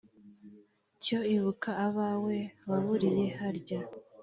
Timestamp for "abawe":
1.87-2.37